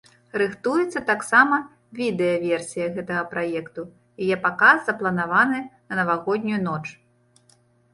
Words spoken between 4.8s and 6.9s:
запланаваны на навагоднюю ноч.